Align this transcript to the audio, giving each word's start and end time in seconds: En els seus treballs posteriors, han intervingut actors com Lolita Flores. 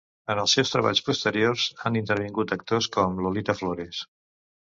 En 0.33 0.39
els 0.43 0.53
seus 0.57 0.69
treballs 0.75 1.01
posteriors, 1.09 1.65
han 1.85 1.99
intervingut 2.01 2.55
actors 2.57 2.87
com 2.97 3.23
Lolita 3.27 3.59
Flores. 3.63 4.01